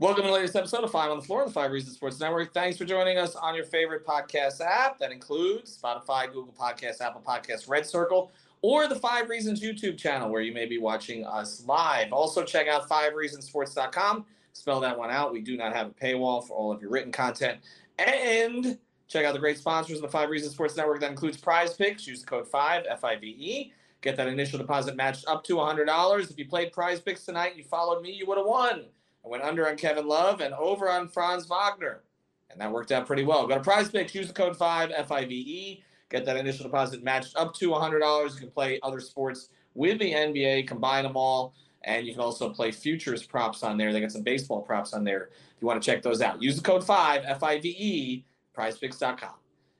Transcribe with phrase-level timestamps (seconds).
[0.00, 2.18] Welcome to the latest episode of Five on the Floor, of the Five Reasons Sports
[2.18, 2.52] Network.
[2.52, 4.98] Thanks for joining us on your favorite podcast app.
[4.98, 10.30] That includes Spotify, Google Podcasts, Apple Podcasts, Red Circle, or the Five Reasons YouTube channel
[10.30, 12.12] where you may be watching us live.
[12.12, 14.26] Also, check out fivereasonsports.com.
[14.52, 15.32] Spell that one out.
[15.32, 17.60] We do not have a paywall for all of your written content.
[18.00, 20.98] And check out the great sponsors of the Five Reasons Sports Network.
[21.02, 22.04] That includes Prize Picks.
[22.04, 23.72] Use the code 5 F I V E.
[24.00, 26.30] Get that initial deposit matched up to $100.
[26.32, 28.86] If you played Prize Picks tonight, you followed me, you would have won.
[29.24, 32.02] I went under on Kevin Love and over on Franz Wagner.
[32.50, 33.46] And that worked out pretty well.
[33.46, 35.84] Go to Prize Picks, use the code 5 F I V E.
[36.10, 38.34] Get that initial deposit matched up to $100.
[38.34, 41.54] You can play other sports with the NBA, combine them all.
[41.82, 43.92] And you can also play futures props on there.
[43.92, 46.40] They got some baseball props on there if you want to check those out.
[46.40, 48.24] Use the code 5 F I V E,
[48.56, 49.34] prizepicks.com.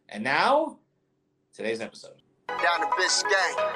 [0.09, 0.79] And now,
[1.55, 2.17] today's episode.
[2.49, 3.73] Down to Biscayne.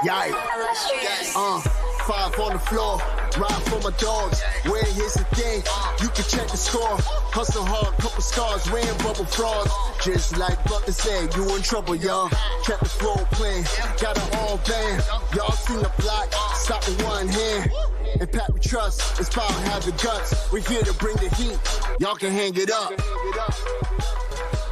[0.00, 1.32] Yikes.
[1.36, 2.98] Uh, five on the floor.
[3.36, 4.40] Ride for my dogs.
[4.64, 5.62] Where here's the thing.
[6.00, 6.96] You can check the score.
[7.34, 9.72] Hustle hard, couple scars, wearing bubble frauds.
[10.04, 12.28] Just like Butler said, you in trouble, y'all.
[12.64, 13.64] Kept the floor playing.
[14.00, 15.02] Got it all band.
[15.34, 16.32] Y'all seen the block.
[16.54, 17.72] Stop with one hand.
[18.20, 19.20] And Pat we trust.
[19.20, 20.50] It's power have the guts.
[20.52, 21.58] We're here to bring the heat.
[21.98, 22.92] Y'all can hang it up.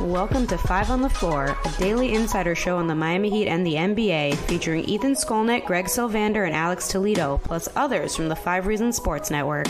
[0.00, 3.65] Welcome to Five on the Floor, a daily insider show on the Miami Heat and
[3.65, 8.66] the NBA, featuring Ethan Skolnick, Greg Sylvander, and Alex Toledo, plus others from the Five
[8.66, 9.69] Reasons Sports Network.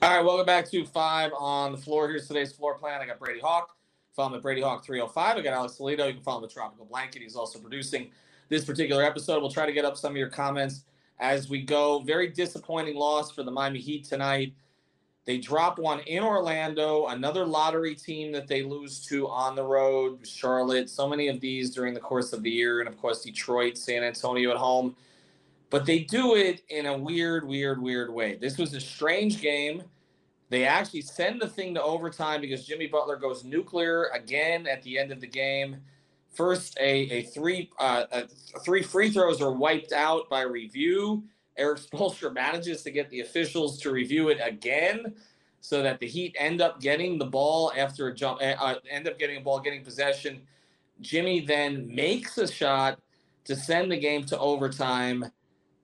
[0.00, 2.08] All right, welcome back to Five on the Floor.
[2.08, 3.02] Here's today's floor plan.
[3.02, 3.76] I got Brady Hawk.
[4.14, 5.36] Follow him at Brady Hawk 305.
[5.36, 6.06] I got Alex Toledo.
[6.06, 7.20] You can follow him at Tropical Blanket.
[7.20, 8.12] He's also producing
[8.48, 9.42] this particular episode.
[9.42, 10.84] We'll try to get up some of your comments
[11.20, 11.98] as we go.
[11.98, 14.54] Very disappointing loss for the Miami Heat tonight.
[15.26, 20.24] They drop one in Orlando, another lottery team that they lose to on the road,
[20.24, 23.76] Charlotte, so many of these during the course of the year, and of course, Detroit,
[23.76, 24.94] San Antonio at home.
[25.68, 28.36] But they do it in a weird, weird, weird way.
[28.36, 29.82] This was a strange game.
[30.48, 34.96] They actually send the thing to overtime because Jimmy Butler goes nuclear again at the
[34.96, 35.78] end of the game.
[36.34, 41.24] First, a, a three uh, a three free throws are wiped out by review.
[41.56, 45.14] Erik Spoelstra manages to get the officials to review it again,
[45.60, 49.18] so that the Heat end up getting the ball after a jump, uh, end up
[49.18, 50.42] getting a ball, getting possession.
[51.00, 53.00] Jimmy then makes a shot
[53.44, 55.24] to send the game to overtime,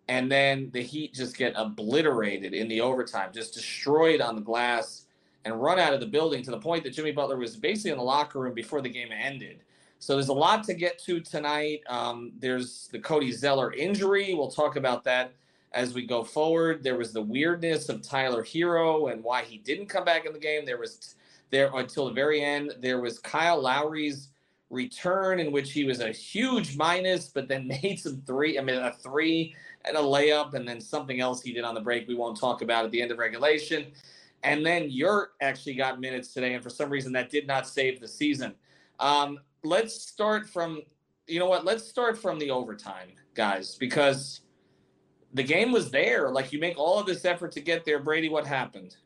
[0.08, 5.06] and then the Heat just get obliterated in the overtime, just destroyed on the glass,
[5.44, 7.96] and run out of the building to the point that Jimmy Butler was basically in
[7.98, 9.60] the locker room before the game ended.
[9.98, 11.80] So there's a lot to get to tonight.
[11.88, 14.34] Um, there's the Cody Zeller injury.
[14.34, 15.32] We'll talk about that
[15.74, 16.82] as we go forward.
[16.82, 20.38] There was the weirdness of Tyler Herro and why he didn't come back in the
[20.38, 20.64] game.
[20.64, 21.14] There was
[21.50, 22.72] there until the very end.
[22.80, 24.28] There was Kyle Lowry's
[24.70, 28.58] return in which he was a huge minus, but then made some three.
[28.58, 29.54] I mean, a three
[29.84, 32.08] and a layup, and then something else he did on the break.
[32.08, 33.86] We won't talk about at the end of regulation.
[34.44, 38.00] And then Yurt actually got minutes today, and for some reason that did not save
[38.00, 38.54] the season.
[38.98, 40.82] Um, let's start from,
[41.26, 41.64] you know what?
[41.64, 44.40] Let's start from the overtime, guys, because
[45.32, 46.30] the game was there.
[46.30, 47.98] Like you make all of this effort to get there.
[47.98, 48.96] Brady, what happened?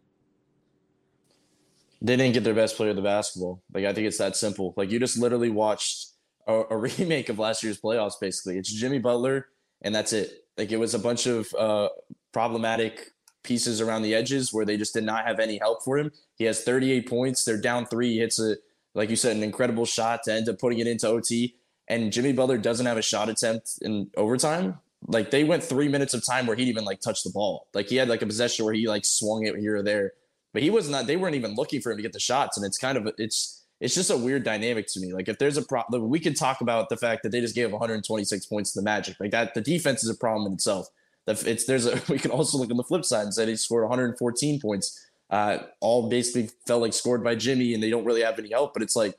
[2.02, 3.62] They didn't get their best player of the basketball.
[3.72, 4.74] Like I think it's that simple.
[4.76, 6.08] Like you just literally watched
[6.46, 8.20] a, a remake of last year's playoffs.
[8.20, 9.48] Basically, it's Jimmy Butler,
[9.82, 10.44] and that's it.
[10.56, 11.88] Like it was a bunch of uh,
[12.32, 13.12] problematic
[13.42, 16.10] pieces around the edges where they just did not have any help for him.
[16.34, 17.44] He has 38 points.
[17.44, 18.14] They're down three.
[18.14, 18.56] He hits a,
[18.94, 21.56] like you said, an incredible shot to end up putting it into OT.
[21.88, 24.80] And Jimmy Butler doesn't have a shot attempt in overtime.
[25.08, 27.68] Like they went three minutes of time where he'd even like touch the ball.
[27.74, 30.12] Like he had like a possession where he like swung it here or there,
[30.52, 31.06] but he was not.
[31.06, 32.56] They weren't even looking for him to get the shots.
[32.56, 35.12] And it's kind of it's it's just a weird dynamic to me.
[35.12, 37.70] Like if there's a problem, we can talk about the fact that they just gave
[37.70, 39.16] 126 points to the Magic.
[39.20, 40.88] Like that, the defense is a problem in itself.
[41.26, 43.56] That it's there's a we can also look on the flip side and say he
[43.56, 45.06] scored 114 points.
[45.28, 48.72] Uh, all basically felt like scored by Jimmy, and they don't really have any help.
[48.72, 49.18] But it's like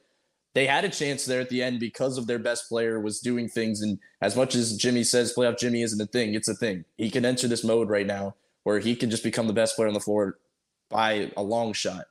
[0.54, 3.48] they had a chance there at the end because of their best player was doing
[3.48, 3.82] things.
[3.82, 6.86] And as much as Jimmy says playoff Jimmy isn't a thing, it's a thing.
[6.98, 9.88] He can enter this mode right now where he can just become the best player
[9.88, 10.40] on the floor
[10.90, 12.06] by a long shot.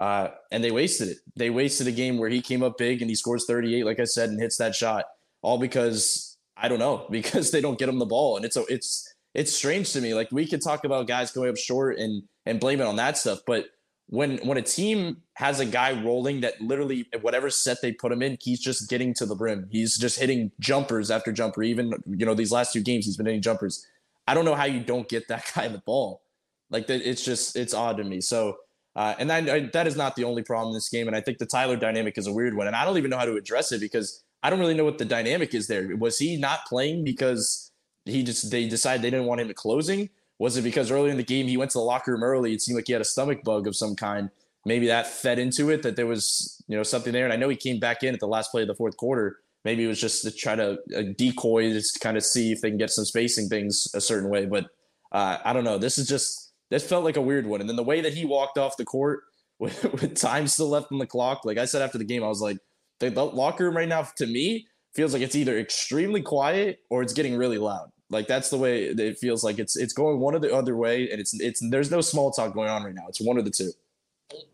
[0.00, 1.18] Uh, and they wasted it.
[1.34, 4.04] They wasted a game where he came up big and he scores 38, like I
[4.04, 5.06] said, and hits that shot,
[5.42, 8.36] all because I don't know, because they don't get him the ball.
[8.36, 10.14] And it's a, it's it's strange to me.
[10.14, 13.18] Like we could talk about guys going up short and and blame it on that
[13.18, 13.66] stuff, but
[14.08, 18.22] when when a team has a guy rolling that literally whatever set they put him
[18.22, 19.68] in, he's just getting to the brim.
[19.70, 21.62] He's just hitting jumpers after jumper.
[21.62, 23.86] Even you know these last two games, he's been hitting jumpers.
[24.26, 26.22] I don't know how you don't get that guy the ball.
[26.70, 28.20] Like it's just it's odd to me.
[28.20, 28.58] So
[28.96, 31.06] uh, and that, that is not the only problem in this game.
[31.06, 32.66] And I think the Tyler dynamic is a weird one.
[32.66, 34.98] And I don't even know how to address it because I don't really know what
[34.98, 35.96] the dynamic is there.
[35.96, 37.70] Was he not playing because
[38.06, 40.10] he just they decided they didn't want him to closing?
[40.38, 42.52] Was it because earlier in the game he went to the locker room early?
[42.52, 44.30] It seemed like he had a stomach bug of some kind.
[44.64, 47.24] Maybe that fed into it that there was you know something there.
[47.24, 49.38] And I know he came back in at the last play of the fourth quarter.
[49.64, 52.60] Maybe it was just to try to uh, decoy, just to kind of see if
[52.60, 54.46] they can get some spacing things a certain way.
[54.46, 54.66] But
[55.12, 55.78] uh, I don't know.
[55.78, 57.60] This is just this felt like a weird one.
[57.60, 59.24] And then the way that he walked off the court
[59.58, 62.28] with, with time still left on the clock, like I said after the game, I
[62.28, 62.58] was like,
[63.00, 67.12] the locker room right now to me feels like it's either extremely quiet or it's
[67.12, 67.90] getting really loud.
[68.10, 71.10] Like that's the way it feels like it's it's going one or the other way,
[71.10, 73.04] and it's it's there's no small talk going on right now.
[73.08, 73.70] It's one of the two.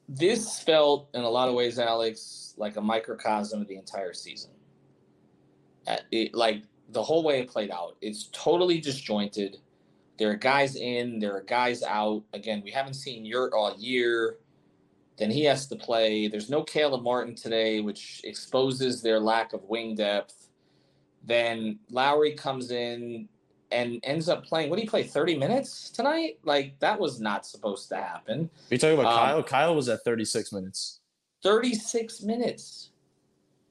[0.08, 4.50] This felt in a lot of ways, Alex, like a microcosm of the entire season.
[5.86, 9.58] Uh, it, like the whole way it played out, it's totally disjointed.
[10.18, 12.22] There are guys in, there are guys out.
[12.32, 14.38] Again, we haven't seen Yurt all year.
[15.16, 16.28] Then he has to play.
[16.28, 20.48] There's no Caleb Martin today, which exposes their lack of wing depth.
[21.24, 23.28] Then Lowry comes in
[23.74, 24.70] and ends up playing.
[24.70, 25.02] What do you play?
[25.02, 26.38] 30 minutes tonight?
[26.44, 28.48] Like that was not supposed to happen.
[28.70, 29.42] Are you talking about um, Kyle?
[29.42, 31.00] Kyle was at 36 minutes.
[31.42, 32.90] 36 minutes.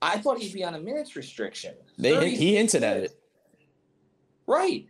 [0.02, 1.74] I thought he'd be on a minutes restriction.
[1.98, 3.20] They he hinted at it.
[4.46, 4.88] Right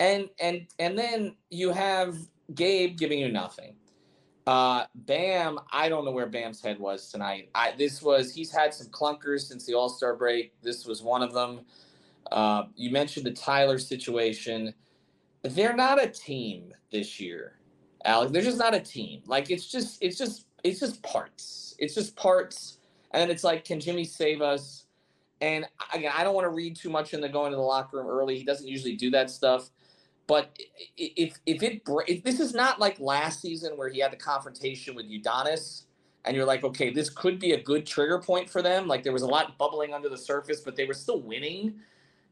[0.00, 2.16] and and and then you have
[2.54, 3.76] Gabe giving you nothing.
[4.46, 7.50] Uh, Bam, I don't know where Bam's head was tonight.
[7.54, 10.60] I this was he's had some clunkers since the All Star break.
[10.62, 11.60] This was one of them.
[12.30, 14.74] Uh, you mentioned the Tyler situation.
[15.42, 17.58] They're not a team this year,
[18.04, 18.32] Alex.
[18.32, 19.22] They're just not a team.
[19.26, 21.74] Like it's just it's just it's just parts.
[21.78, 22.78] It's just parts.
[23.12, 24.84] And it's like, can Jimmy save us?
[25.40, 28.06] And again, I don't want to read too much into going to the locker room
[28.06, 28.36] early.
[28.38, 29.70] He doesn't usually do that stuff.
[30.26, 30.56] But
[30.96, 34.94] if if it if this is not like last season where he had the confrontation
[34.94, 35.84] with Udonis,
[36.24, 38.86] and you're like, okay, this could be a good trigger point for them.
[38.86, 41.80] Like there was a lot bubbling under the surface, but they were still winning,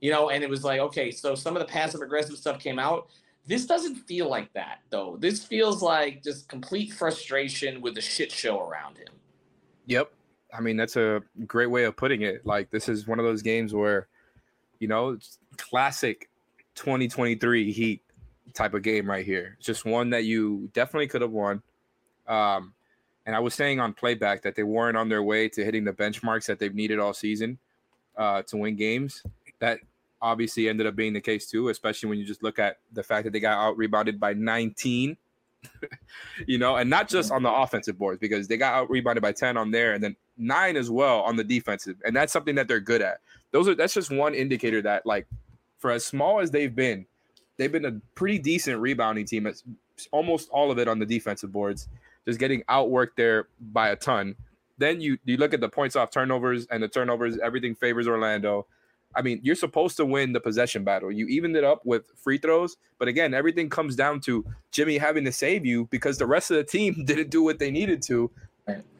[0.01, 0.31] you know.
[0.31, 3.09] And it was like, okay, so some of the passive aggressive stuff came out.
[3.47, 5.17] This doesn't feel like that though.
[5.19, 9.09] This feels like just complete frustration with the shit show around him.
[9.87, 10.13] Yep.
[10.53, 12.45] I mean, that's a great way of putting it.
[12.45, 14.09] Like this is one of those games where,
[14.81, 15.19] you know,
[15.57, 16.29] classic
[16.75, 18.03] 2023 Heat
[18.55, 19.57] type of game right here.
[19.61, 21.63] Just one that you definitely could have won.
[22.27, 22.75] Um,
[23.27, 25.93] and I was saying on playback that they weren't on their way to hitting the
[25.93, 27.59] benchmarks that they've needed all season
[28.17, 29.23] uh, to win games.
[29.61, 29.81] That
[30.21, 33.25] obviously ended up being the case too, especially when you just look at the fact
[33.25, 35.17] that they got out rebounded by 19.
[36.47, 39.33] you know, and not just on the offensive boards because they got out rebounded by
[39.33, 41.97] 10 on there and then nine as well on the defensive.
[42.05, 43.19] And that's something that they're good at.
[43.51, 45.27] Those are that's just one indicator that like
[45.79, 47.07] for as small as they've been,
[47.57, 49.47] they've been a pretty decent rebounding team.
[49.47, 49.65] It's
[50.13, 51.89] almost all of it on the defensive boards,
[52.27, 54.37] just getting outworked there by a ton.
[54.77, 58.67] Then you you look at the points off turnovers and the turnovers, everything favors Orlando.
[59.15, 61.11] I mean, you're supposed to win the possession battle.
[61.11, 65.25] You evened it up with free throws, but again, everything comes down to Jimmy having
[65.25, 68.31] to save you because the rest of the team didn't do what they needed to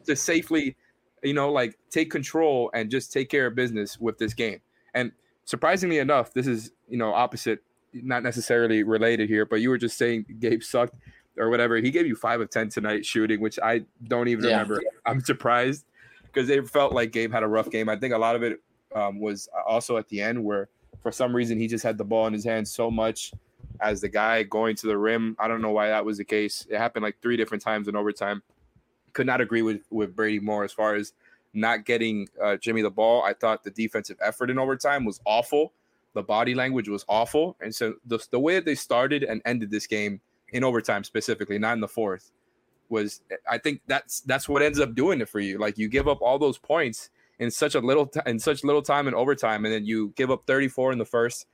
[0.05, 0.75] to safely,
[1.21, 4.59] you know, like take control and just take care of business with this game.
[4.93, 5.11] And
[5.45, 7.59] surprisingly enough, this is you know opposite,
[7.93, 10.95] not necessarily related here, but you were just saying Gabe sucked
[11.37, 11.77] or whatever.
[11.77, 14.51] He gave you five of ten tonight shooting, which I don't even yeah.
[14.51, 14.81] remember.
[15.05, 15.85] I'm surprised
[16.23, 17.89] because it felt like Gabe had a rough game.
[17.89, 18.59] I think a lot of it
[18.95, 20.69] um, was also at the end where
[21.01, 23.31] for some reason he just had the ball in his hands so much
[23.81, 25.35] as the guy going to the rim.
[25.39, 26.65] I don't know why that was the case.
[26.69, 28.41] It happened like three different times in overtime.
[29.13, 31.13] Could not agree with with Brady more as far as
[31.53, 33.23] not getting uh, Jimmy the ball.
[33.23, 35.73] I thought the defensive effort in overtime was awful.
[36.13, 39.71] The body language was awful, and so the the way that they started and ended
[39.71, 42.31] this game in overtime specifically, not in the fourth,
[42.89, 45.57] was I think that's that's what ends up doing it for you.
[45.57, 48.81] Like you give up all those points in such a little t- in such little
[48.81, 51.47] time in overtime, and then you give up 34 in the first.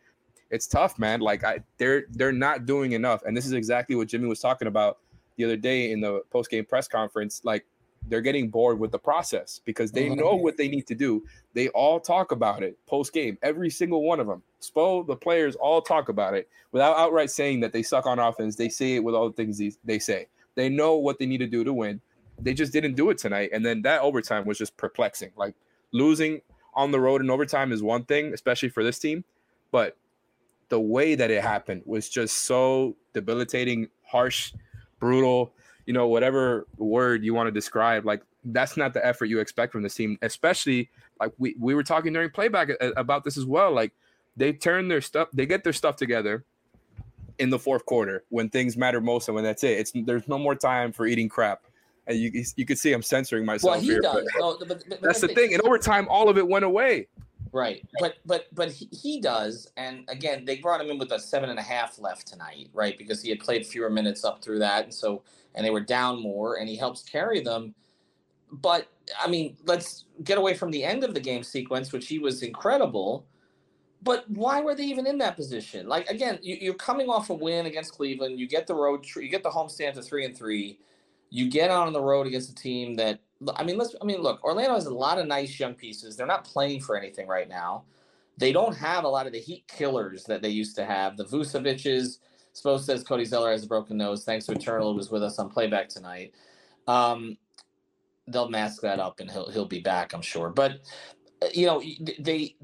[0.51, 1.22] It's tough, man.
[1.22, 4.68] Like I, they're they're not doing enough, and this is exactly what Jimmy was talking
[4.68, 5.00] about
[5.38, 7.42] the other day in the post game press conference.
[7.44, 7.65] Like
[8.08, 10.44] they're getting bored with the process because they know mm-hmm.
[10.44, 11.24] what they need to do.
[11.54, 14.44] They all talk about it post game, every single one of them.
[14.62, 18.56] Spo, the players all talk about it without outright saying that they suck on offense.
[18.56, 20.27] They say it with all the things they say.
[20.56, 22.01] They know what they need to do to win.
[22.39, 23.50] They just didn't do it tonight.
[23.54, 25.32] And then that overtime was just perplexing.
[25.36, 25.56] Like
[25.96, 26.42] losing
[26.74, 29.24] on the road in overtime is one thing, especially for this team.
[29.72, 29.98] But
[30.70, 34.54] the way that it happened was just so debilitating, harsh,
[35.00, 35.54] brutal,
[35.86, 38.06] you know, whatever word you want to describe.
[38.06, 41.84] Like that's not the effort you expect from this team, especially like we, we were
[41.84, 43.72] talking during playback uh, about this as well.
[43.72, 43.94] Like
[44.36, 46.44] they turn their stuff, they get their stuff together
[47.40, 49.80] in the fourth quarter when things matter most and when that's it.
[49.80, 51.64] It's there's no more time for eating crap.
[52.08, 54.02] And you you can see I'm censoring myself well, he here.
[54.02, 54.28] Does.
[54.34, 55.54] But, no, but, but that's the thing.
[55.54, 57.08] And over time, all of it went away.
[57.52, 61.20] Right, but but but he, he does, and again, they brought him in with a
[61.20, 62.98] seven and a half left tonight, right?
[62.98, 65.24] Because he had played fewer minutes up through that, and so
[65.56, 67.74] and they were down more, and he helps carry them.
[68.52, 68.88] But
[69.20, 72.44] I mean, let's get away from the end of the game sequence, which he was
[72.44, 73.26] incredible.
[74.02, 75.88] But why were they even in that position?
[75.88, 78.38] Like again, you, are coming off a win against Cleveland.
[78.38, 80.80] You get the road, you get the homestand to three and three.
[81.36, 83.20] You get on the road against a team that
[83.58, 83.94] I mean, let's.
[84.01, 86.15] I mean, look, Orlando has a lot of nice young pieces.
[86.15, 87.84] They're not playing for anything right now.
[88.38, 91.18] They don't have a lot of the heat killers that they used to have.
[91.18, 92.20] The Vucevic's.
[92.54, 94.24] Spo says Cody Zeller has a broken nose.
[94.24, 96.34] Thanks to Eternal, who was with us on playback tonight.
[96.88, 97.38] Um,
[98.30, 100.50] they'll mask that up and he'll he'll be back, I'm sure.
[100.50, 100.80] But
[101.42, 101.84] uh, you know,
[102.18, 102.56] they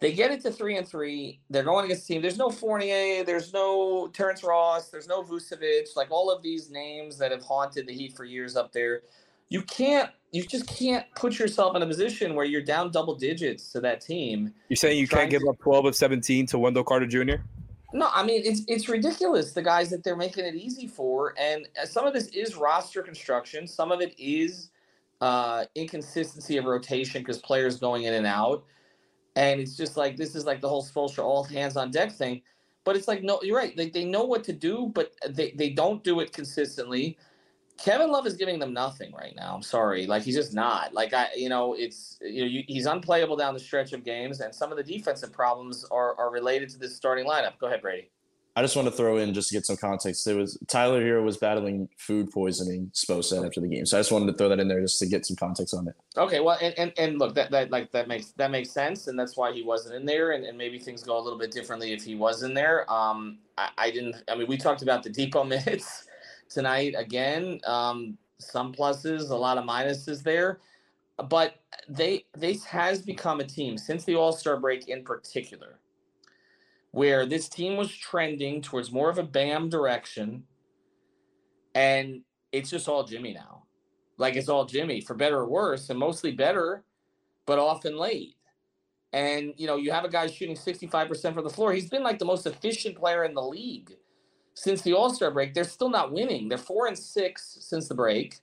[0.00, 1.40] they get it to three and three.
[1.50, 2.22] They're going against the team.
[2.22, 3.22] There's no Fournier.
[3.22, 4.88] There's no Terrence Ross.
[4.88, 5.94] There's no Vucevic.
[5.94, 9.02] Like all of these names that have haunted the Heat for years up there.
[9.50, 10.10] You can't.
[10.32, 14.00] You just can't put yourself in a position where you're down double digits to that
[14.00, 14.54] team.
[14.68, 17.42] You're saying you can't give to, up 12 of 17 to Wendell Carter Jr.
[17.92, 21.68] No, I mean it's it's ridiculous the guys that they're making it easy for, and
[21.80, 23.66] uh, some of this is roster construction.
[23.66, 24.70] Some of it is
[25.20, 28.64] uh, inconsistency of rotation because players going in and out.
[29.36, 32.42] And it's just like this is like the whole Spoelstra all hands on deck thing.
[32.84, 33.76] But it's like no, you're right.
[33.76, 37.18] They, they know what to do, but they, they don't do it consistently.
[37.78, 39.54] Kevin Love is giving them nothing right now.
[39.54, 40.92] I'm sorry, like he's just not.
[40.92, 44.40] Like I, you know, it's you know you, he's unplayable down the stretch of games,
[44.40, 47.58] and some of the defensive problems are are related to this starting lineup.
[47.58, 48.10] Go ahead, Brady.
[48.56, 50.26] I just want to throw in just to get some context.
[50.26, 53.86] It was Tyler here was battling food poisoning, Spo said after the game.
[53.86, 55.86] So I just wanted to throw that in there just to get some context on
[55.86, 55.94] it.
[56.16, 59.18] Okay, well, and, and, and look, that, that like that makes that makes sense, and
[59.18, 61.92] that's why he wasn't in there, and, and maybe things go a little bit differently
[61.92, 62.90] if he was in there.
[62.92, 64.16] Um, I, I didn't.
[64.28, 66.06] I mean, we talked about the Dipo minutes
[66.48, 67.60] tonight again.
[67.66, 70.60] Um, some pluses, a lot of minuses there,
[71.28, 71.54] but
[71.88, 75.79] they this has become a team since the All Star break in particular
[76.92, 80.44] where this team was trending towards more of a Bam direction,
[81.74, 83.64] and it's just all Jimmy now.
[84.18, 86.84] Like it's all Jimmy, for better or worse, and mostly better,
[87.46, 88.36] but often late.
[89.12, 91.72] And you know, you have a guy shooting 65% from the floor.
[91.72, 93.92] He's been like the most efficient player in the league
[94.54, 95.54] since the All-Star break.
[95.54, 96.48] They're still not winning.
[96.48, 98.40] They're four and six since the break.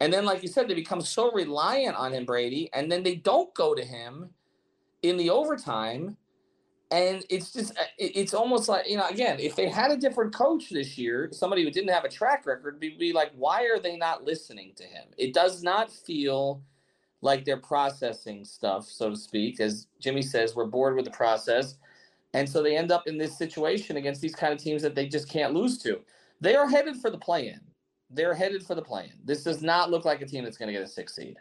[0.00, 3.16] And then, like you said, they become so reliant on him, Brady, and then they
[3.16, 4.30] don't go to him
[5.02, 6.16] in the overtime
[6.90, 10.34] and it's just uh, it's almost like you know again if they had a different
[10.34, 13.78] coach this year somebody who didn't have a track record be, be like why are
[13.78, 15.04] they not listening to him?
[15.16, 16.62] It does not feel
[17.20, 21.76] like they're processing stuff so to speak as jimmy says we're bored with the process.
[22.34, 25.08] And so they end up in this situation against these kind of teams that they
[25.08, 26.00] just can't lose to.
[26.42, 27.60] They are headed for the play-in.
[28.10, 29.14] They're headed for the play-in.
[29.24, 31.36] This does not look like a team that's going to get a six seed.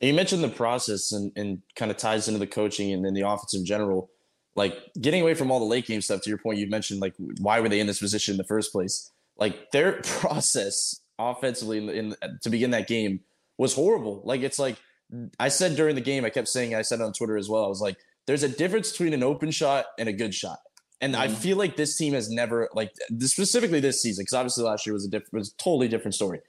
[0.00, 3.28] You mentioned the process and, and kind of ties into the coaching and then the
[3.28, 4.10] offense in general
[4.58, 7.14] like getting away from all the late game stuff to your point you mentioned like
[7.40, 9.10] why were they in this position in the first place?
[9.36, 13.20] Like their process offensively in, in, to begin that game
[13.56, 14.20] was horrible.
[14.24, 14.76] Like it's like
[15.40, 17.66] i said during the game i kept saying i said on twitter as well i
[17.66, 17.96] was like
[18.28, 20.58] there's a difference between an open shot and a good shot.
[21.00, 21.22] And mm-hmm.
[21.22, 24.92] i feel like this team has never like specifically this season because obviously last year
[24.92, 26.40] was a different was a totally different story.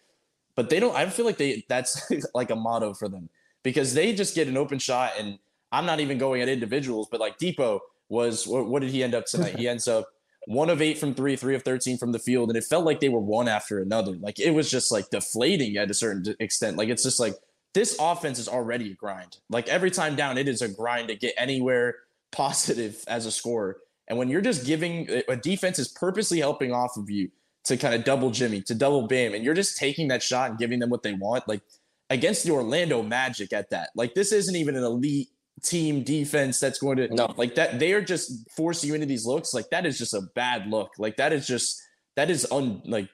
[0.56, 3.30] But they don't i feel like they that's like a motto for them.
[3.64, 5.40] Because they just get an open shot and
[5.72, 9.16] i'm not even going at individuals but like Dipo was what, what did he end
[9.16, 9.58] up tonight?
[9.58, 10.08] he ends up
[10.46, 12.50] one of eight from three, three of 13 from the field.
[12.50, 14.14] And it felt like they were one after another.
[14.14, 16.78] Like it was just like deflating at a certain extent.
[16.78, 17.36] Like it's just like
[17.74, 19.38] this offense is already a grind.
[19.50, 21.96] Like every time down, it is a grind to get anywhere
[22.32, 23.78] positive as a scorer.
[24.08, 27.30] And when you're just giving a defense is purposely helping off of you
[27.66, 30.58] to kind of double Jimmy, to double Bam, and you're just taking that shot and
[30.58, 31.62] giving them what they want, like
[32.10, 33.90] against the Orlando Magic at that.
[33.96, 35.30] Like this isn't even an elite
[35.64, 37.34] team defense that's going to no.
[37.38, 37.80] like that.
[37.80, 39.54] They are just forcing you into these looks.
[39.54, 40.92] Like that is just a bad look.
[40.98, 41.82] Like that is just
[42.16, 43.10] that is un like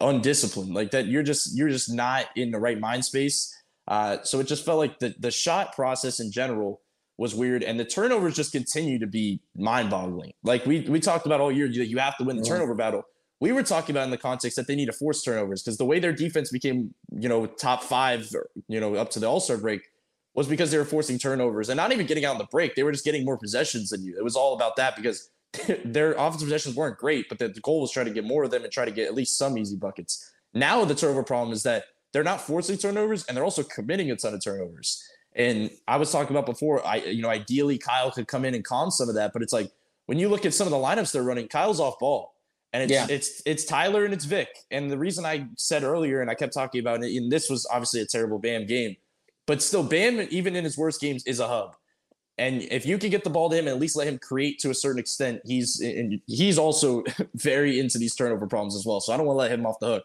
[0.00, 0.74] undisciplined.
[0.74, 3.54] Like that you're just you're just not in the right mind space.
[3.86, 6.80] Uh, so it just felt like the the shot process in general
[7.16, 10.32] was weird, and the turnovers just continue to be mind boggling.
[10.42, 13.02] Like we we talked about all year, you, you have to win the turnover battle.
[13.40, 15.84] We were talking about in the context that they need to force turnovers because the
[15.84, 18.28] way their defense became, you know, top five,
[18.66, 19.82] you know, up to the All Star break
[20.38, 22.76] was because they were forcing turnovers and not even getting out on the break.
[22.76, 24.16] They were just getting more possessions than you.
[24.16, 25.30] It was all about that because
[25.84, 28.52] their offensive possessions weren't great, but the, the goal was trying to get more of
[28.52, 30.32] them and try to get at least some easy buckets.
[30.54, 34.16] Now the turnover problem is that they're not forcing turnovers and they're also committing a
[34.16, 35.02] ton of turnovers.
[35.34, 38.64] And I was talking about before, I you know, ideally Kyle could come in and
[38.64, 39.72] calm some of that, but it's like
[40.06, 42.34] when you look at some of the lineups they're running, Kyle's off ball.
[42.72, 43.06] And it's yeah.
[43.10, 44.48] it's it's Tyler and it's Vic.
[44.70, 47.66] And the reason I said earlier, and I kept talking about it, and this was
[47.72, 48.96] obviously a terrible Bam game,
[49.48, 51.74] but still, Bam, even in his worst games, is a hub.
[52.36, 54.58] And if you can get the ball to him and at least let him create
[54.60, 57.02] to a certain extent, he's and he's also
[57.34, 59.00] very into these turnover problems as well.
[59.00, 60.04] So I don't want to let him off the hook.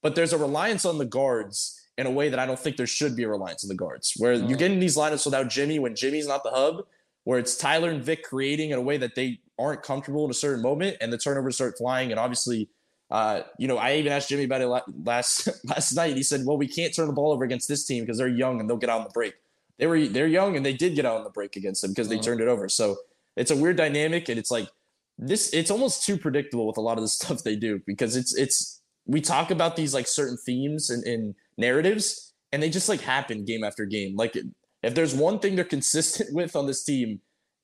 [0.00, 2.86] But there's a reliance on the guards in a way that I don't think there
[2.86, 4.14] should be a reliance on the guards.
[4.16, 4.48] Where mm.
[4.48, 6.84] you're getting these lineups without Jimmy when Jimmy's not the hub,
[7.24, 10.34] where it's Tyler and Vic creating in a way that they aren't comfortable in a
[10.34, 12.12] certain moment, and the turnovers start flying.
[12.12, 12.68] And obviously,
[13.14, 14.66] uh, you know, I even asked Jimmy about it
[15.04, 16.16] last last night.
[16.16, 18.58] He said, "Well, we can't turn the ball over against this team because they're young
[18.58, 19.34] and they'll get out on the break."
[19.78, 22.08] They were they're young and they did get out on the break against them because
[22.08, 22.24] they uh-huh.
[22.24, 22.68] turned it over.
[22.68, 22.96] So
[23.36, 24.68] it's a weird dynamic, and it's like
[25.16, 25.54] this.
[25.54, 28.80] It's almost too predictable with a lot of the stuff they do because it's it's
[29.06, 33.44] we talk about these like certain themes and, and narratives, and they just like happen
[33.44, 34.16] game after game.
[34.16, 34.36] Like
[34.82, 37.20] if there's one thing they're consistent with on this team,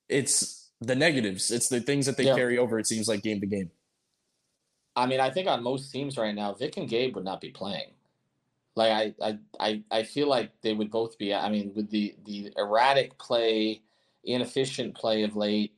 [0.07, 1.51] it's the negatives.
[1.51, 2.35] It's the things that they yeah.
[2.35, 2.79] carry over.
[2.79, 3.69] It seems like game to game.
[4.95, 7.49] I mean, I think on most teams right now, Vic and Gabe would not be
[7.49, 7.91] playing.
[8.75, 11.33] Like I, I, I, I feel like they would both be.
[11.33, 13.81] I mean, with the the erratic play,
[14.23, 15.73] inefficient play of late,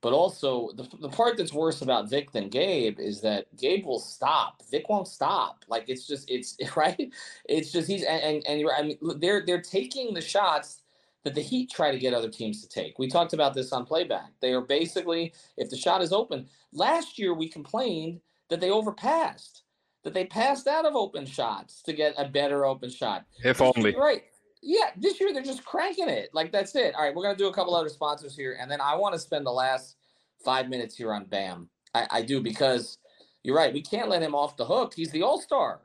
[0.00, 3.98] but also the the part that's worse about Vic than Gabe is that Gabe will
[3.98, 4.62] stop.
[4.70, 5.64] Vic won't stop.
[5.68, 7.12] Like it's just it's right.
[7.48, 10.82] It's just he's and and, and I mean they're they're taking the shots
[11.24, 12.98] that the Heat try to get other teams to take.
[12.98, 14.30] We talked about this on playback.
[14.40, 16.46] They are basically if the shot is open.
[16.72, 19.62] Last year we complained that they overpassed,
[20.04, 23.24] that they passed out of open shots to get a better open shot.
[23.44, 23.94] If only.
[23.94, 24.22] Right.
[24.60, 26.30] Yeah, this year they're just cranking it.
[26.32, 26.94] Like that's it.
[26.94, 29.18] All right, we're gonna do a couple other sponsors here, and then I want to
[29.18, 29.96] spend the last
[30.44, 31.68] five minutes here on Bam.
[31.94, 32.98] I, I do because
[33.44, 33.72] you're right.
[33.72, 34.94] We can't let him off the hook.
[34.96, 35.82] He's the All Star.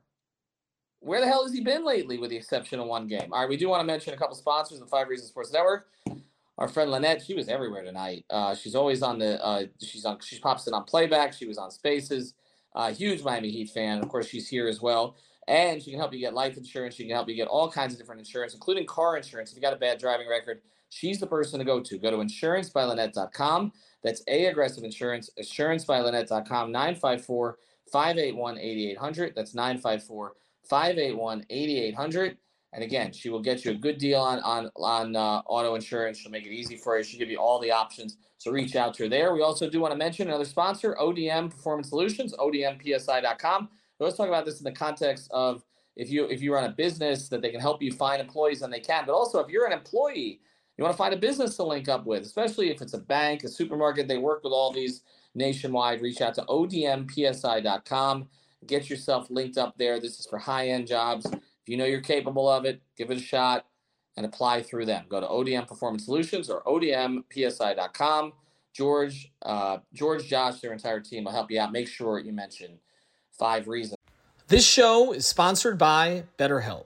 [1.00, 3.32] Where the hell has he been lately, with the exception of one game?
[3.32, 5.88] All right, we do want to mention a couple sponsors: the Five Reasons Sports Network.
[6.58, 8.26] Our friend Lynette, she was everywhere tonight.
[8.30, 9.44] Uh, she's always on the.
[9.44, 10.20] Uh, she's on.
[10.22, 11.34] She pops in on playback.
[11.34, 12.34] She was on Spaces.
[12.76, 14.00] Uh, huge Miami Heat fan.
[14.00, 15.16] Of course, she's here as well.
[15.48, 16.96] And she can help you get life insurance.
[16.96, 19.52] She can help you get all kinds of different insurance, including car insurance.
[19.52, 21.98] If you got a bad driving record, she's the person to go to.
[21.98, 23.74] Go to insurancebylynette.com.
[24.04, 27.58] That's A Aggressive Insurance, insurancebylynette.com, 954
[27.92, 29.34] 581 8800.
[29.36, 30.34] That's 954
[30.64, 32.38] 581 8800.
[32.74, 36.18] And again, she will get you a good deal on on on uh, auto insurance.
[36.18, 37.04] She'll make it easy for you.
[37.04, 38.18] She'll give you all the options.
[38.38, 39.34] So reach out to her there.
[39.34, 43.70] We also do want to mention another sponsor, ODM Performance Solutions, ODMPSI.com.
[44.00, 45.64] Let's talk about this in the context of
[45.96, 48.74] if you if you run a business that they can help you find employees and
[48.74, 50.42] they can, but also if you're an employee,
[50.78, 53.44] you want to find a business to link up with, especially if it's a bank,
[53.44, 54.08] a supermarket.
[54.08, 55.04] They work with all these
[55.36, 56.02] nationwide.
[56.02, 58.28] Reach out to ODMPSI.com.
[58.66, 60.00] Get yourself linked up there.
[60.00, 61.28] This is for high end jobs.
[61.64, 63.66] If you know you're capable of it, give it a shot
[64.18, 65.06] and apply through them.
[65.08, 68.34] Go to ODM Performance Solutions or ODMPSI.com.
[68.74, 71.72] George, uh, George, Josh, their entire team will help you out.
[71.72, 72.80] Make sure you mention
[73.32, 73.98] five reasons.
[74.48, 76.86] This show is sponsored by BetterHelp.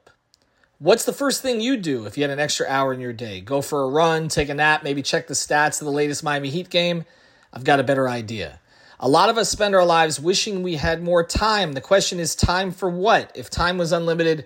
[0.80, 3.42] What's the first thing you do if you had an extra hour in your day?
[3.42, 6.50] Go for a run, take a nap, maybe check the stats of the latest Miami
[6.52, 7.04] Heat game?
[7.52, 8.60] I've got a better idea.
[9.00, 11.74] A lot of us spend our lives wishing we had more time.
[11.74, 13.32] The question is, time for what?
[13.36, 14.46] If time was unlimited,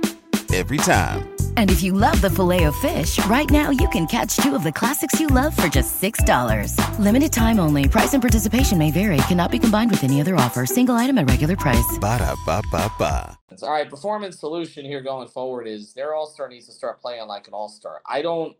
[0.53, 1.33] Every time.
[1.55, 4.63] And if you love the filet of fish, right now you can catch two of
[4.63, 6.75] the classics you love for just $6.
[6.99, 7.87] Limited time only.
[7.87, 9.15] Price and participation may vary.
[9.29, 10.65] Cannot be combined with any other offer.
[10.65, 11.97] Single item at regular price.
[12.01, 13.37] Ba da ba ba ba.
[13.63, 17.27] All right, performance solution here going forward is their all star needs to start playing
[17.27, 18.01] like an all star.
[18.05, 18.55] I don't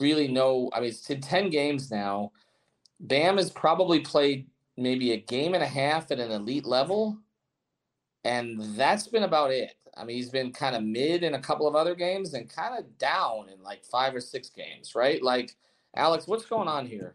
[0.00, 0.70] really know.
[0.72, 2.32] I mean, it's in 10 games now.
[2.98, 7.18] Bam has probably played maybe a game and a half at an elite level,
[8.24, 9.74] and that's been about it.
[9.96, 12.78] I mean, he's been kind of mid in a couple of other games and kind
[12.78, 15.22] of down in like five or six games, right?
[15.22, 15.54] Like,
[15.96, 17.14] Alex, what's going on here?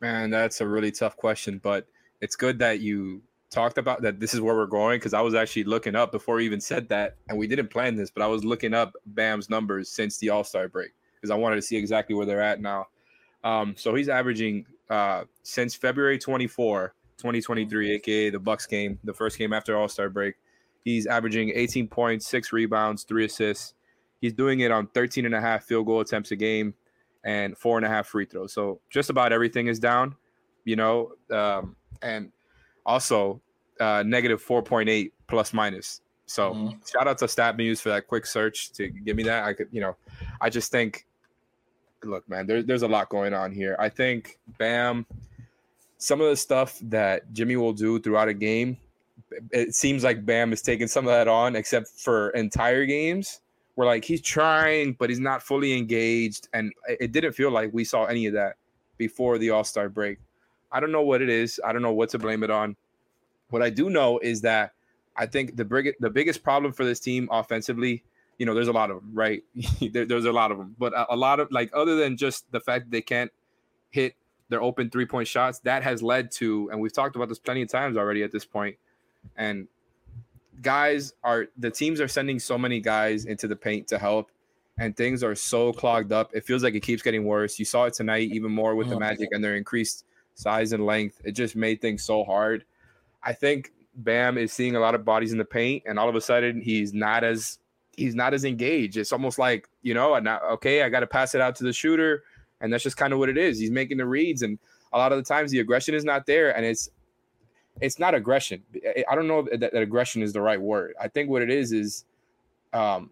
[0.00, 1.86] Man, that's a really tough question, but
[2.20, 5.34] it's good that you talked about that this is where we're going because I was
[5.34, 8.26] actually looking up before we even said that, and we didn't plan this, but I
[8.26, 11.76] was looking up Bam's numbers since the All Star break because I wanted to see
[11.76, 12.86] exactly where they're at now.
[13.42, 19.38] Um, so he's averaging uh, since February 24, 2023, aka the Bucks game, the first
[19.38, 20.36] game after All Star break.
[20.84, 23.74] He's averaging 18 points, six rebounds, three assists.
[24.20, 26.74] He's doing it on 13 and a half field goal attempts a game
[27.24, 28.52] and four and a half free throws.
[28.52, 30.16] So just about everything is down,
[30.64, 31.12] you know.
[31.30, 32.32] Um, and
[32.86, 33.40] also
[33.80, 36.00] uh, negative 4.8 plus minus.
[36.26, 36.78] So mm-hmm.
[36.86, 39.44] shout out to StatMuse for that quick search to give me that.
[39.44, 39.96] I could, you know,
[40.40, 41.06] I just think,
[42.04, 43.74] look, man, there's there's a lot going on here.
[43.78, 45.06] I think Bam,
[45.98, 48.78] some of the stuff that Jimmy will do throughout a game,
[49.50, 53.40] it seems like Bam is taking some of that on, except for entire games
[53.74, 57.84] where like he's trying, but he's not fully engaged, and it didn't feel like we
[57.84, 58.56] saw any of that
[58.98, 60.18] before the All Star break.
[60.72, 61.60] I don't know what it is.
[61.64, 62.76] I don't know what to blame it on.
[63.50, 64.72] What I do know is that
[65.16, 68.04] I think the big, the biggest problem for this team offensively,
[68.38, 69.42] you know, there's a lot of them, right?
[69.92, 72.50] there, there's a lot of them, but a, a, lot of like other than just
[72.52, 73.32] the fact they can't
[73.90, 74.14] hit
[74.48, 77.62] their open three point shots, that has led to, and we've talked about this plenty
[77.62, 78.76] of times already at this point,
[79.36, 79.66] and
[80.62, 84.30] guys are the teams are sending so many guys into the paint to help
[84.78, 87.84] and things are so clogged up it feels like it keeps getting worse you saw
[87.84, 89.00] it tonight even more with the uh-huh.
[89.00, 90.04] magic and their increased
[90.34, 92.64] size and length it just made things so hard
[93.22, 96.14] I think Bam is seeing a lot of bodies in the paint, and all of
[96.14, 97.58] a sudden he's not as
[97.96, 98.96] he's not as engaged.
[98.96, 101.72] It's almost like you know, not, okay, I got to pass it out to the
[101.72, 102.24] shooter,
[102.60, 103.58] and that's just kind of what it is.
[103.58, 104.58] He's making the reads, and
[104.92, 106.88] a lot of the times the aggression is not there, and it's
[107.80, 108.62] it's not aggression.
[109.08, 110.94] I don't know that, that aggression is the right word.
[111.00, 112.04] I think what it is is,
[112.72, 113.10] um,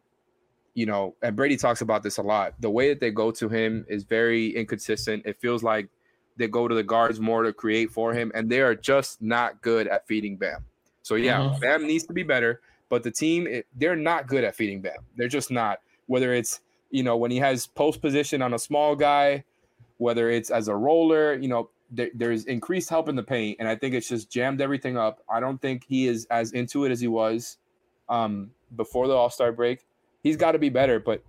[0.74, 2.54] you know, and Brady talks about this a lot.
[2.60, 5.24] The way that they go to him is very inconsistent.
[5.26, 5.88] It feels like
[6.36, 9.60] they go to the guards more to create for him, and they are just not
[9.60, 10.64] good at feeding Bam.
[11.02, 11.60] So yeah, mm-hmm.
[11.60, 14.98] Bam needs to be better, but the team it, they're not good at feeding Bam.
[15.16, 15.80] They're just not.
[16.06, 19.44] Whether it's you know when he has post position on a small guy,
[19.96, 23.68] whether it's as a roller, you know there, there's increased help in the paint, and
[23.68, 25.22] I think it's just jammed everything up.
[25.28, 27.58] I don't think he is as into it as he was
[28.08, 29.86] um, before the All Star break.
[30.22, 31.22] He's got to be better, but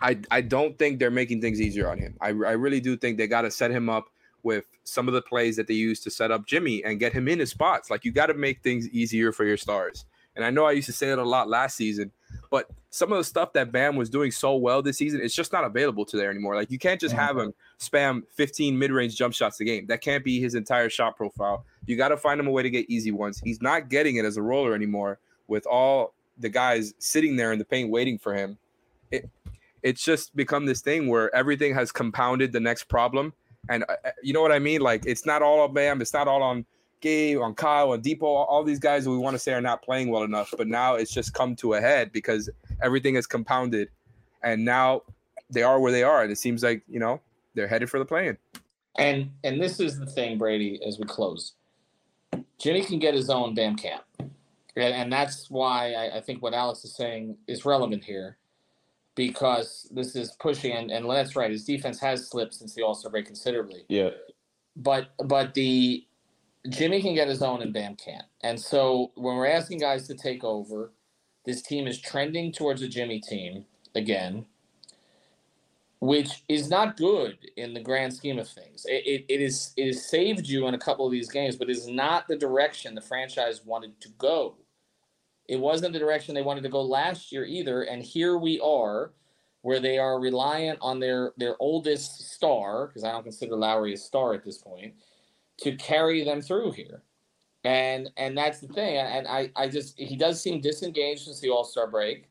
[0.00, 2.16] I I don't think they're making things easier on him.
[2.20, 4.08] I I really do think they got to set him up
[4.42, 7.28] with some of the plays that they use to set up Jimmy and get him
[7.28, 7.90] in his spots.
[7.90, 10.06] Like you got to make things easier for your stars.
[10.34, 12.12] And I know I used to say it a lot last season,
[12.50, 15.52] but some of the stuff that Bam was doing so well this season, it's just
[15.52, 16.56] not available to there anymore.
[16.56, 19.86] Like you can't just have him spam 15 mid-range jump shots a game.
[19.86, 21.64] That can't be his entire shot profile.
[21.86, 23.40] You got to find him a way to get easy ones.
[23.42, 27.58] He's not getting it as a roller anymore with all the guys sitting there in
[27.58, 28.58] the paint waiting for him.
[29.10, 29.28] It
[29.82, 33.32] it's just become this thing where everything has compounded the next problem
[33.68, 34.80] And uh, uh, you know what I mean?
[34.80, 36.00] Like it's not all on Bam.
[36.00, 36.64] It's not all on
[37.00, 38.22] Gabe, on Kyle, on Dipo.
[38.22, 40.52] All these guys we want to say are not playing well enough.
[40.56, 42.50] But now it's just come to a head because
[42.82, 43.88] everything is compounded,
[44.42, 45.02] and now
[45.50, 47.20] they are where they are, and it seems like you know
[47.54, 48.36] they're headed for the play-in.
[48.98, 51.54] And and this is the thing, Brady, as we close.
[52.58, 54.02] Jimmy can get his own Bam camp.
[54.76, 58.36] And, and that's why I, I, think what Alex is saying is relevant here
[59.16, 61.50] because this is pushing and, and that's right.
[61.50, 63.84] His defense has slipped since the All Star break considerably.
[63.88, 64.10] Yeah.
[64.76, 66.06] But but the
[66.68, 68.26] Jimmy can get his own and Bam can't.
[68.42, 70.92] And so when we're asking guys to take over,
[71.44, 74.46] this team is trending towards a Jimmy team again
[76.00, 78.84] which is not good in the grand scheme of things.
[78.86, 81.70] It, it, it is it has saved you in a couple of these games, but
[81.70, 84.56] is not the direction the franchise wanted to go.
[85.46, 89.12] It wasn't the direction they wanted to go last year either, and here we are,
[89.62, 93.98] where they are reliant on their their oldest star, because I don't consider Lowry a
[93.98, 94.94] star at this point,
[95.58, 97.02] to carry them through here.
[97.64, 98.96] And and that's the thing.
[98.96, 102.30] And I, I just he does seem disengaged since the All Star break.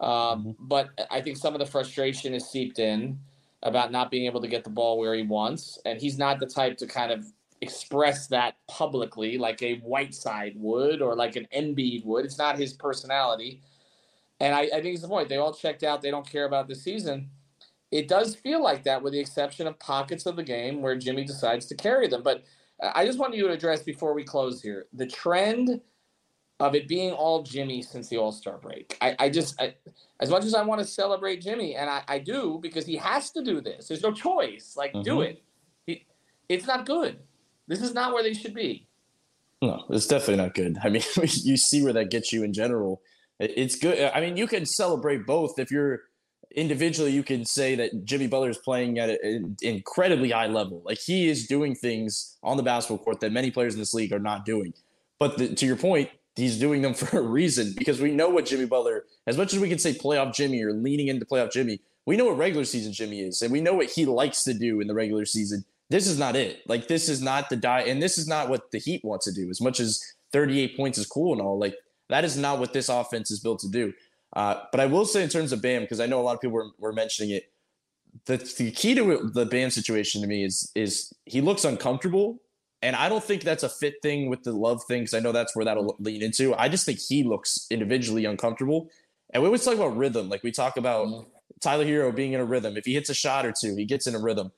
[0.00, 0.50] Um, mm-hmm.
[0.60, 3.18] but I think some of the frustration is seeped in
[3.62, 6.46] about not being able to get the ball where he wants, and he's not the
[6.46, 7.24] type to kind of
[7.60, 12.24] express that publicly like a Whiteside would or like an Embiid would.
[12.24, 13.62] It's not his personality,
[14.40, 15.28] and I, I think it's the point.
[15.28, 16.02] They all checked out.
[16.02, 17.30] They don't care about the season.
[17.90, 21.24] It does feel like that, with the exception of pockets of the game where Jimmy
[21.24, 22.22] decides to carry them.
[22.24, 22.42] But
[22.94, 25.80] I just want you to address before we close here the trend
[26.60, 28.96] of it being all Jimmy since the All Star break.
[29.00, 29.74] I, I just, I,
[30.20, 33.30] as much as I want to celebrate Jimmy, and I, I do because he has
[33.32, 33.88] to do this.
[33.88, 34.74] There's no choice.
[34.76, 35.02] Like, mm-hmm.
[35.02, 35.42] do it.
[35.86, 36.06] He,
[36.48, 37.18] it's not good.
[37.66, 38.86] This is not where they should be.
[39.62, 40.76] No, it's definitely not good.
[40.82, 43.02] I mean, you see where that gets you in general.
[43.40, 44.12] It's good.
[44.14, 46.02] I mean, you can celebrate both if you're
[46.54, 47.10] individually.
[47.10, 50.82] You can say that Jimmy Butler is playing at an incredibly high level.
[50.84, 54.12] Like he is doing things on the basketball court that many players in this league
[54.12, 54.72] are not doing.
[55.18, 58.46] But the, to your point, he's doing them for a reason because we know what
[58.46, 61.80] Jimmy Butler, as much as we can say playoff Jimmy or leaning into playoff Jimmy,
[62.06, 64.80] we know what regular season Jimmy is, and we know what he likes to do
[64.80, 65.64] in the regular season.
[65.88, 66.60] This is not it.
[66.66, 69.32] Like this is not the die, and this is not what the Heat wants to
[69.32, 69.48] do.
[69.48, 71.76] As much as 38 points is cool and all, like
[72.10, 73.92] that is not what this offense is built to do.
[74.34, 76.40] Uh, but I will say in terms of Bam, because I know a lot of
[76.40, 77.50] people were, were mentioning it.
[78.26, 82.40] The, the key to the Bam situation to me is is he looks uncomfortable
[82.84, 85.32] and I don't think that's a fit thing with the love thing because I know
[85.32, 86.54] that's where that'll lean into.
[86.54, 88.90] I just think he looks individually uncomfortable.
[89.32, 90.28] And we always talk about rhythm.
[90.28, 91.28] Like we talk about mm-hmm.
[91.62, 92.76] Tyler Herro being in a rhythm.
[92.76, 94.52] If he hits a shot or two, he gets in a rhythm.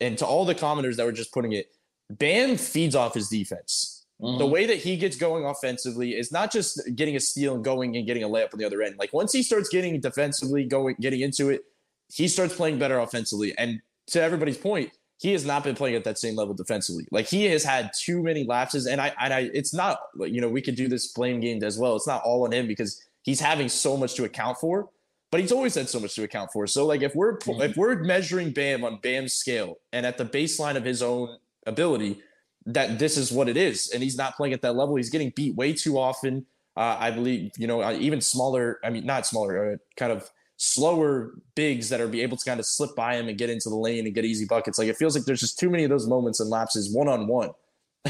[0.00, 1.66] And to all the commenters that were just putting it,
[2.08, 3.95] Bam feeds off his defense.
[4.20, 4.38] Mm-hmm.
[4.38, 7.96] The way that he gets going offensively is not just getting a steal and going
[7.96, 8.96] and getting a layup on the other end.
[8.98, 11.64] Like once he starts getting defensively going, getting into it,
[12.12, 13.56] he starts playing better offensively.
[13.58, 17.06] And to everybody's point, he has not been playing at that same level defensively.
[17.10, 20.48] Like he has had too many lapses, and I and I it's not you know
[20.48, 21.96] we could do this blame game as well.
[21.96, 24.90] It's not all on him because he's having so much to account for,
[25.30, 26.66] but he's always had so much to account for.
[26.66, 27.62] So like if we're mm-hmm.
[27.62, 32.20] if we're measuring Bam on Bam's scale and at the baseline of his own ability,
[32.66, 34.96] that this is what it is, and he's not playing at that level.
[34.96, 36.46] He's getting beat way too often.
[36.76, 38.80] Uh, I believe you know uh, even smaller.
[38.84, 42.58] I mean not smaller, uh, kind of slower bigs that are be able to kind
[42.58, 44.78] of slip by him and get into the lane and get easy buckets.
[44.78, 47.26] Like it feels like there's just too many of those moments and lapses one on
[47.26, 47.50] one.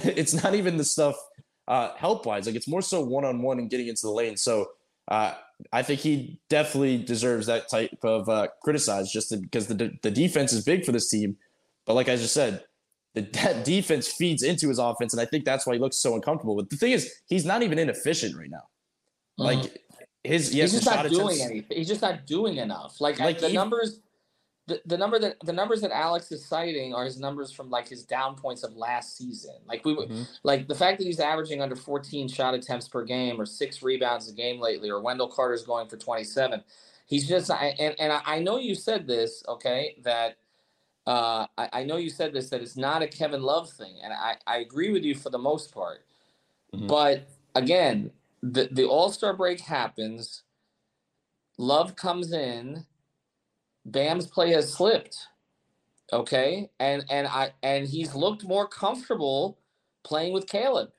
[0.04, 1.16] It's not even the stuff
[1.68, 2.46] uh, help wise.
[2.46, 4.36] Like it's more so one on one and getting into the lane.
[4.36, 4.70] So
[5.08, 5.34] uh,
[5.72, 10.10] I think he definitely deserves that type of uh, criticize just to, because the the
[10.10, 11.36] defense is big for this team.
[11.86, 12.64] But like I just said,
[13.16, 16.14] the, that defense feeds into his offense, and I think that's why he looks so
[16.14, 16.54] uncomfortable.
[16.54, 18.62] But the thing is, he's not even inefficient right now.
[19.36, 19.76] Like mm-hmm
[20.26, 21.76] his yes, he's just not doing anything.
[21.76, 23.00] He's just not doing enough.
[23.00, 24.00] Like, like the he, numbers,
[24.66, 27.88] the, the number that the numbers that Alex is citing are his numbers from like
[27.88, 29.54] his down points of last season.
[29.66, 30.22] Like we mm-hmm.
[30.42, 34.28] like the fact that he's averaging under 14 shot attempts per game or six rebounds
[34.28, 36.62] a game lately, or Wendell Carter's going for 27.
[37.06, 40.36] He's just and and I know you said this, okay, that.
[41.06, 44.12] Uh, I, I know you said this that it's not a Kevin Love thing, and
[44.12, 46.04] I, I agree with you for the most part.
[46.74, 46.88] Mm-hmm.
[46.88, 48.10] But again,
[48.42, 50.42] the the All Star break happens.
[51.58, 52.86] Love comes in.
[53.84, 55.28] Bam's play has slipped.
[56.12, 59.58] Okay, and and I and he's looked more comfortable
[60.04, 60.90] playing with Caleb.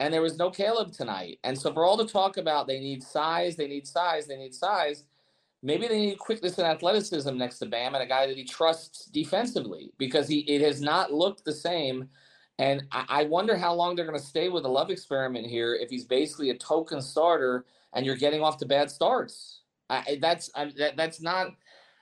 [0.00, 1.38] And there was no Caleb tonight.
[1.44, 4.54] And so for all the talk about they need size, they need size, they need
[4.54, 5.04] size,
[5.64, 9.06] maybe they need quickness and athleticism next to Bam and a guy that he trusts
[9.06, 12.08] defensively because he it has not looked the same
[12.58, 15.74] and I, I wonder how long they're going to stay with the love experiment here
[15.74, 19.60] if he's basically a token starter and you're getting off to bad starts.
[19.90, 21.48] I, that's I, that, that's not.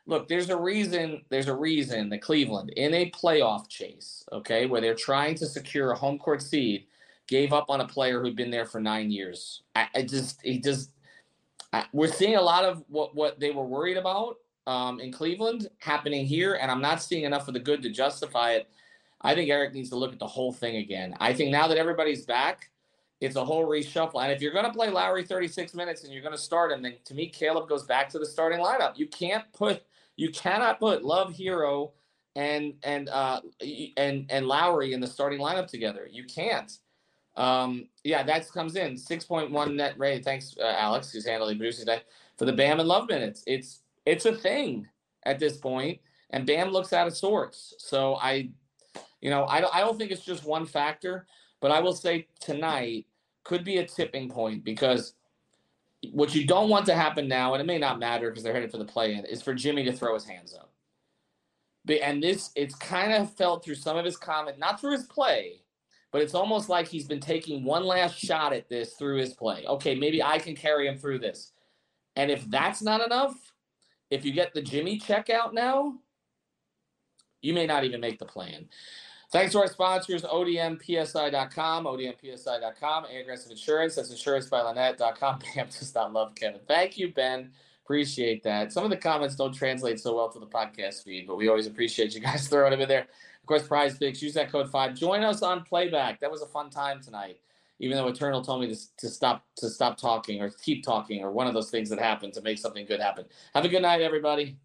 [0.06, 1.22] look, there's a reason.
[1.30, 5.90] There's a reason that Cleveland, in a playoff chase, okay, where they're trying to secure
[5.90, 6.86] a home court seed,
[7.26, 9.62] gave up on a player who'd been there for nine years.
[9.74, 10.90] I, I just, he just,
[11.92, 16.26] We're seeing a lot of what what they were worried about um, in Cleveland happening
[16.26, 18.68] here, and I'm not seeing enough of the good to justify it.
[19.20, 21.14] I think Erik needs to look at the whole thing again.
[21.20, 22.70] I think now that everybody's back,
[23.20, 24.20] it's a whole reshuffle.
[24.22, 26.82] And if you're going to play Lowry 36 minutes and you're going to start him,
[26.82, 28.98] then to me, Caleb goes back to the starting lineup.
[28.98, 29.84] You can't put
[30.16, 31.92] you cannot put Love Herro,
[32.34, 33.40] and and uh
[33.96, 36.08] and and Lowry in the starting lineup together.
[36.10, 36.70] You can't.
[37.36, 40.24] Um, yeah, that comes in 6.1 net rate.
[40.24, 42.04] Thanks, uh, Alex, who's handling producing that
[42.36, 43.42] for the Bam and Love minutes.
[43.46, 44.88] It's it's a thing
[45.24, 47.74] at this point, and Bam looks out of sorts.
[47.78, 48.50] So I,
[49.20, 51.26] you know, I I don't think it's just one factor,
[51.60, 53.06] but I will say tonight
[53.44, 55.14] could be a tipping point because
[56.10, 58.70] what you don't want to happen now, and it may not matter because they're headed
[58.70, 60.70] for the play-in, is for Jimmy to throw his hands up.
[61.88, 65.61] And this, it's kind of felt through some of his comment, not through his play,
[66.12, 69.64] but it's almost like he's been taking one last shot at this through his play.
[69.66, 71.52] Okay, maybe I can carry him through this.
[72.14, 73.34] And if that's not enough,
[74.10, 75.94] if you get the Jimmy check out now,
[77.40, 78.68] you may not even make the plan.
[79.32, 83.94] Thanks to our sponsors, ODMPSI.com, ODMPSI.com, Aggressive Insurance.
[83.94, 85.38] That's insurancebyLynette.com.
[85.54, 86.60] Bam does not love Kevin.
[86.68, 87.50] Thank you, Ben.
[87.84, 88.72] Appreciate that.
[88.72, 91.66] Some of the comments don't translate so well to the podcast feed, but we always
[91.66, 93.06] appreciate you guys throwing them in there.
[93.42, 94.22] Of course, Prize Picks.
[94.22, 94.94] Use that code five.
[94.94, 96.20] Join us on playback.
[96.20, 97.38] That was a fun time tonight.
[97.80, 101.32] Even though Eternal told me to, to stop to stop talking or keep talking or
[101.32, 103.24] one of those things that happen to make something good happen.
[103.54, 104.56] Have a good night, everybody.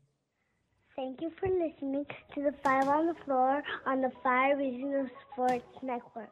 [0.95, 5.65] Thank you for listening to the Five on the Floor on the Five Reasons Sports
[5.81, 6.29] Network.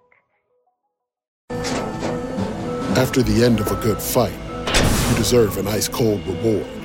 [2.97, 4.33] After the end of a good fight,
[5.09, 6.84] you deserve an ice cold reward.